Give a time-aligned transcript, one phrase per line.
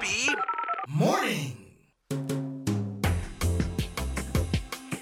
[0.00, 0.34] Happy
[0.88, 1.52] Morning!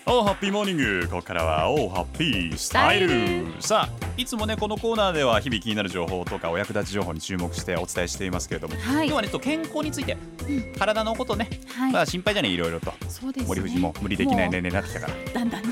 [0.07, 3.09] おーハッピーモーニングここからはおーハッピースタイル。
[3.09, 3.63] スタイル。
[3.63, 9.07] さあいつもねこのコーナーでは日々気になる情報とかお役立ち情報に注目してお伝えしていますけれども、はい。
[9.07, 10.17] 今日はねちょっと健康について、
[10.77, 11.93] 体のことね、はい。
[11.93, 12.93] まあ心配じゃねいろいろと。
[13.09, 13.47] そうですね。
[13.47, 15.33] 森藤も無理できない年齢になってきたから。
[15.33, 15.69] だんだんね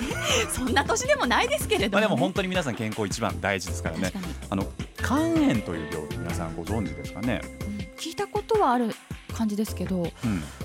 [0.53, 4.13] そんな年でもないですけれども、ね、まあでも本当に皆さん健康一番大事ですからね。
[4.51, 4.69] あの
[4.99, 7.77] 肝炎という病気皆さんご存知ですかね、うん。
[7.97, 8.95] 聞いたことはある
[9.37, 10.09] 感じですけどうん、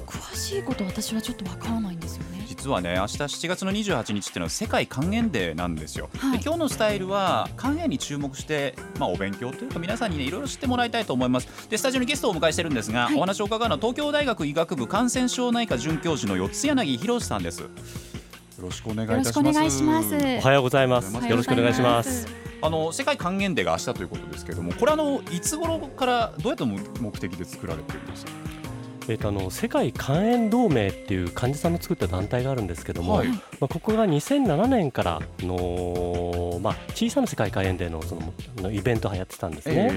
[0.05, 2.45] 詳しいこと私はちょっとわからないんですよね。
[2.47, 6.37] 実はね明日7月の28日っていうのは世界肝炎デーなんですよ、はい。
[6.37, 11.69] で今日のスタイルは肝炎に注目して、まあ、お勉強というか皆さんにねいろいろ知ってもらいたいと思います。
[11.69, 13.15] でスタジオにゲストをお迎えしてるんですが、はい。
[13.15, 17.61] お話を伺うのは東京大学医学部感染症内科准教授の四柳博さんです。
[17.61, 17.69] よ
[18.59, 19.37] ろしくお願いいたします。
[19.37, 20.15] よろしくお願いします。
[20.15, 21.13] おはようございます。
[21.13, 22.27] よろしくお願いします。
[22.63, 28.31] あの世界肝炎デーが明日ということですけれどもこれあのいつ頃からどういった目的で作られているんですか？
[29.11, 33.27] えっ、とあの世界肝炎同盟っていう患者さんの作った団体があるんですけども、はい。
[33.27, 39.91] まあここが2007年からのまあ小さな世界肝炎デーのそののイベントがやってたんですね。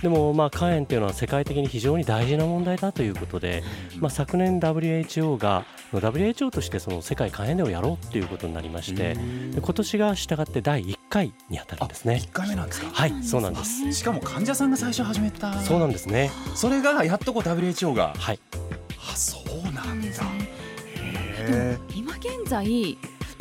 [0.00, 3.64] でもまあ肝炎っていうのは世界的に非常に大事な問題だということで、
[3.98, 12.22] まあ昨年 WHO が WHO としてその世界肝炎デーをやろうっていうことになりまして、で今年が従って第1回にあたるんですね。
[12.24, 12.88] 1回目なんですか？
[12.90, 13.92] はい、そうなんです。
[13.92, 15.60] しかも患者さんが最初始めた。
[15.60, 16.30] そうなんですね。
[16.54, 18.14] それがやっとこう WHO が。
[18.16, 18.40] はい。
[19.12, 20.08] あそうななんんだ
[21.94, 22.64] 今現在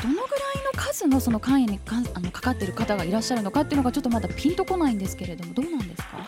[0.01, 0.27] どのぐらい
[0.65, 6.27] の数のその肝炎にかんあのかかっている方がいらっしゃるのかっていうのがちょっとまだピンとこないんですけれどもどうなんですか？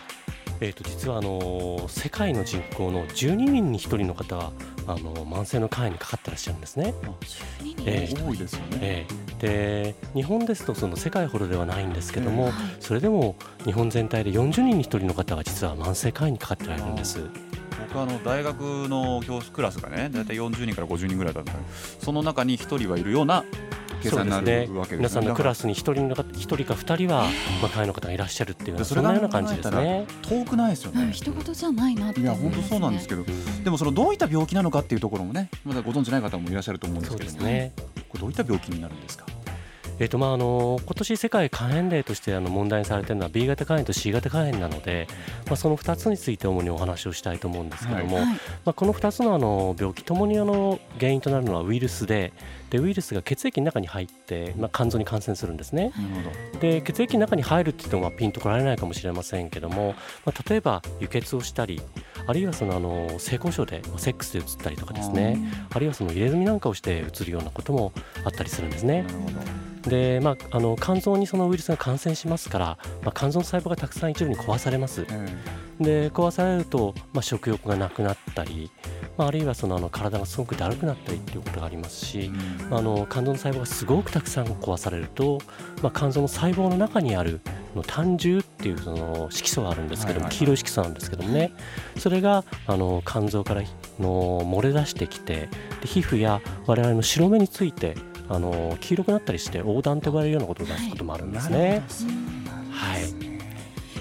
[0.60, 4.52] えー、と実はあのー世界の人口の12人に1人の方は
[4.86, 6.94] あのー慢性の肝炎にかかってらっしゃるんですね。
[7.60, 7.84] 12人？
[7.86, 8.78] え多いですよね。
[8.80, 17.18] えーで日本ですとその世界ほどではないんですけども、はいそれでも日本全体で40人に1人の方が実は慢性肝炎にかかってられるんです。
[17.88, 21.60] 僕あの大学の教室クラスがね大体40人から50人ぐらいだったんで
[22.00, 23.44] その中に1人はいるような
[24.02, 27.30] 計算になるわけです皆さんのクラススに1人の方一人か2人は、まあ、
[27.68, 30.06] 肝炎の方がいらっしゃるっていうようなそんなような感じですね。
[30.22, 33.24] 遠くないですようんね人事じゃないなっていや本当そうなんですけど
[33.64, 37.72] でもそのどういった病気なのかっていうところもねまだご存知ない方もいらっしゃると思うんですけども。
[38.14, 39.26] これどういった病気になるんですか？
[40.00, 45.06] えーとまあ、あの今年世界肝炎デーとしてあの問題にされているのは B 型肝炎と C 型肝炎なので、
[45.46, 48.34] まあ、その2つについて主にお話をしたいと思うんですけども、はいま
[48.66, 52.32] あ、この2つのあの病気ともにあの原因となるのはウイルスで
[52.70, 55.92] でウイルスが血液の中に入って、まあ、肝臓に感染するんですね。
[56.60, 59.94] で血液の中に入るって言ってもまあピンとこられないかもしれませんけども、
[60.24, 61.80] まあ、例えば輸血をしたり
[62.26, 65.38] あるいはそのあの性交渉でまあセックスで移ったりとかですね
[65.72, 67.92] あるいはその入れ墨なんかをして移るようなことも
[68.24, 69.08] あったりするんですねな。
[69.08, 75.06] るほどで、まあ、あの肝臓にそのウイルスが感染しますから、まあ、肝臓の細胞がたくさん一部に壊されます。
[75.10, 78.70] えで壊されると、まあ、食欲がなくなったり、
[79.16, 82.32] まあ、あるいはそのあの体がすごくだるくなったりっていうことがありますえし、
[82.70, 82.76] うん。
[82.76, 85.40] あの肝臓の細胞がすごくたくさん壊されると、
[85.82, 87.40] まあ、肝臓の細胞の中にある
[87.86, 91.52] 胆汁っていうその色素があるんですけども、黄色い色素なんですけどもね。
[91.98, 93.62] それがあの肝臓から
[93.98, 95.48] の漏れ出してきて
[95.80, 97.96] で皮膚や我々の白目について
[98.28, 101.82] あの黄色くなったりして横断と呼ばれるようなことを出すこともあるんですね。
[102.70, 103.02] はい。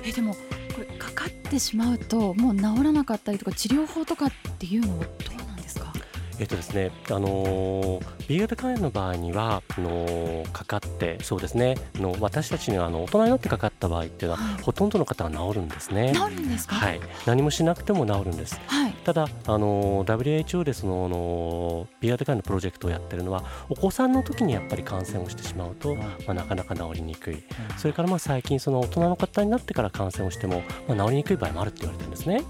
[0.06, 0.40] えでもこ
[0.80, 5.94] れかかってしまうともう治らなかったりとか治療法とかっていうのはどうなんですか？
[6.40, 14.64] えっとですね、あのー B 型肝炎の場合にはあのーかかってそうですねあの私たちにはあの大人になってかかった場合っていうのは、はい。
[14.64, 16.14] ほとんどの方は治るんですね。
[16.16, 16.76] 治るんですか？
[16.76, 18.60] はい、何もしなくても治るんです。
[18.68, 27.44] はいただ、あのー WHO でその、あのー B 型肝炎のプロジェクトをやってるのはお子さんの時にやっぱり感染をしてしまうと、まあ、なかなか治りにくい、
[27.78, 32.44] それからまあ最近その大人の方になってから感染をしても、まあ、治りにくい場合もあるって言われてるんですね。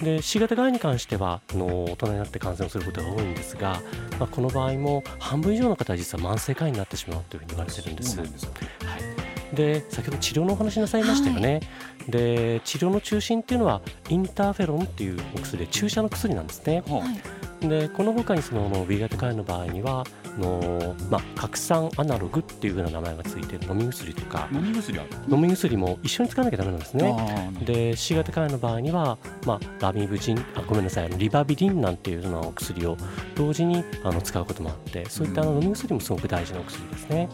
[0.00, 3.82] で C 型肝炎に関してはあの大人になって感染をすることが多いんですが、
[4.18, 8.16] まあ、この場合も半分以上の方は実は慢性肝炎になってしまうというふうに言われてるんです。
[8.16, 8.52] ですか
[8.86, 9.09] はい、
[9.54, 11.60] で先ほど治療のお話なさいましたよね、
[12.08, 16.82] で治療の中心っていうのはインターフェロンっていうお薬で注射の薬なんですね。
[16.86, 17.68] はい。
[17.68, 24.98] でこの他にその B 型肝炎の場合にはあの、まあ、核酸アナログっていうふうな名前がついて飲み薬とか飲み薬
[25.28, 27.52] 飲み薬も一緒に使わなきゃダメなんですね。
[27.66, 32.96] で C 型肝炎の場合には、まあ、ラミブジンあごめんなさいリバビリンなんていうようなお薬を
[33.34, 35.62] 同時にあの使うこともあってそういったあのうん。
[35.64, 37.28] 飲み薬もすごく大事なお薬ですね。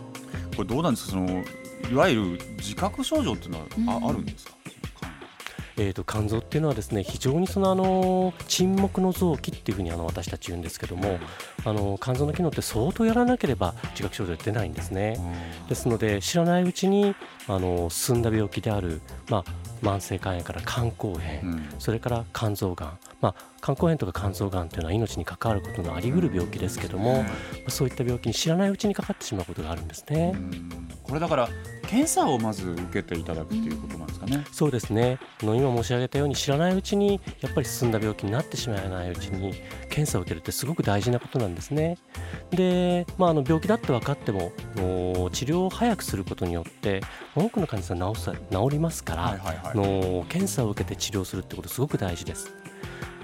[0.57, 1.11] これどうなんですか？
[1.12, 1.45] その
[1.91, 2.23] いわゆる
[2.59, 3.59] 自覚症状っていうの
[3.93, 4.53] はあ,、るんですか？
[5.79, 11.19] えー、と肝臓っていうのはですね非常にそのあの沈黙の臓器っていうふうにあの私たち言うんですけども
[11.67, 15.21] あの肝臓の機能って相当やらなければ自覚症状出ないんですね。
[15.69, 17.15] ですので知らないうちに
[17.47, 21.69] あの進んだ病気である、まあ、慢性肝炎から肝硬変、うん。
[21.79, 27.29] それから肝臓がん、まあ、肝硬変とか肝臓がんというのは命に関わることのあり得る病気ですけども、ま
[27.69, 30.33] あそういった病気に知らないうちにかかってしまうことがあるんですね。
[30.35, 30.88] うん。
[31.03, 31.49] これだから
[31.87, 34.44] 検査をまず受けていただくっていうことなんですかね。
[34.53, 39.55] そうですねあの今申し上げたように知らないうちにやっぱり進んだ病気になってしまわないうちに
[39.88, 41.99] 検査を受けるってすごく大事なことなんですね。
[42.50, 47.00] で、まあ、あの病気だって分かってもお治療を早くすることによって
[47.35, 52.53] 多くの患者さん治す治りますから、あの検査を受けて治療するってことすごく大事です。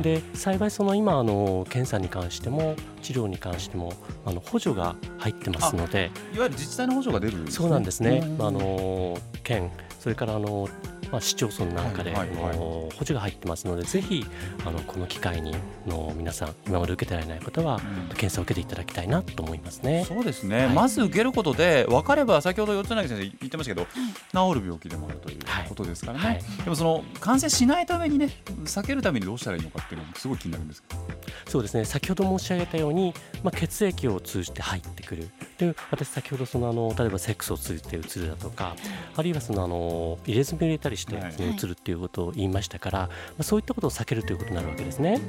[0.02, 3.92] で幸いその今あの検査に関しても治療に関しても
[4.24, 6.10] あの補助が入ってますので。
[6.34, 7.56] いわゆる自治体の補助が出るんですね。
[7.56, 8.46] そうなんですね、うん。
[8.46, 10.68] あの県それからあの、
[11.12, 12.56] まあ、市町村なんかで、はいはいはい。
[12.56, 14.26] 補助が入ってますのでぜひ
[14.64, 15.54] あのこの機会に
[15.86, 18.08] の皆さん今まで受けてられない方は、うん。
[18.08, 20.04] 検査を受けていただきたいなと思いますね。
[20.06, 20.74] そうですね、はい。
[20.74, 23.86] まず受けることで分かれば先ほど四つ柳先生言ってましたけど、
[24.32, 26.42] 治る病気でもあるというはいことですからね、はい。
[26.64, 28.30] でもその感染しないためにね
[28.64, 31.02] 避けるためにどうしたらいいのかっていうのもすごい気になるんですけど。
[31.46, 31.84] そうですね。
[31.84, 33.12] 先ほど申し上げたように、
[33.42, 35.28] まあ、血液を通じて入ってくる
[35.62, 38.74] で私先ほどそのあの例えばセックスを通じてうつるだとか
[39.14, 43.08] あるいはそのあの入れ墨を入れたりしてうつるっていうことを言いましたから、ま
[43.40, 45.20] あ、そういったことを避けるということになるわけですね。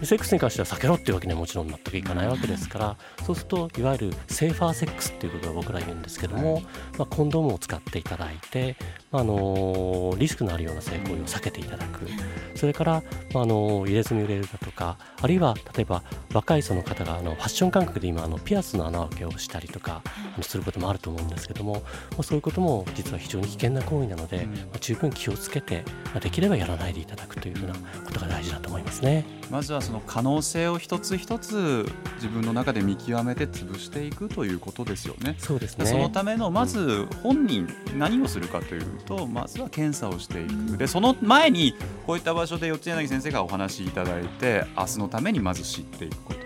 [0.00, 6.62] でセックスに関しては避けろっていうわけにはもちろん全くいかないわけですからそうするといわゆるセーファーセックスっていうことを僕ら言うんですけども、
[6.98, 8.76] まあ、コンドームを使っていただいて、
[9.12, 12.00] まあ、あのリスクのあるような性行為を避けていただく。
[12.54, 13.02] それから、
[13.32, 16.02] まあ、あの入れ墨を入れるだとかあるいは例えば
[16.32, 21.80] 若いその方があのファッション感覚で今あのピアスの穴開けをしたりとかあのすることもあると思うんですけども、ま
[22.20, 27.74] あ、そういうことも実は非常に危険な行為なので、うんまあ、十分気をつけて、まあ、できればやらないでいただくというふうな
[28.04, 29.39] ことが大事だと思いますね。
[29.50, 35.34] まずはその可能性を一つ一つ自分の中で見極めて潰していくということですよね。
[35.38, 35.86] そうですね。
[35.86, 40.78] そのためのまず本人何をするかというとまずは検査をしていく。
[40.78, 41.74] でその前に
[42.06, 46.40] こういった場所で四谷柳先生がお話しいただいて明日のためにまず知っていくこと。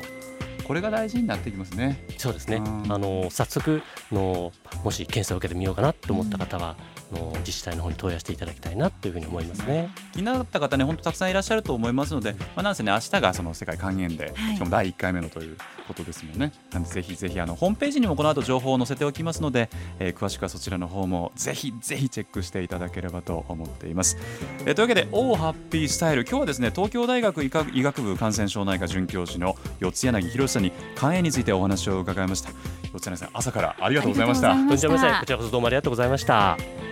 [0.64, 2.06] これが大事になってきますね。
[2.16, 2.92] そうですね、うん。
[2.92, 4.50] あの早速の
[4.82, 9.90] もし検査を受けてみようかなと思った方は、あの自治体の方に問い合わせていただきたいなというふうに思いますね。
[10.12, 14.54] 気になった方ね本当たくさんいらっしゃると思いますので、まあ、なんせね明日がその世界肝炎で、はい。
[14.54, 15.56] しかも第1回目のという
[15.86, 16.52] ことですもんね。
[16.72, 24.16] なのでぜひぜひあのホームページにもこの後情報を載せておきますので、えー詳しくはそちらの方もぜひぜひチェックしていただければと思っています、
[24.64, 32.50] えーというわけで「オーハッピースタイル」今日はですね東京大学医科医学部感染症内科准教授の四柳博さんに肝炎についてお話を伺いました。
[32.92, 34.52] 四柳さん朝からありがとうございました。
[34.52, 35.00] ありがとうございました。
[35.00, 36.83] とんでもないこちらこそどうもありがとうございました。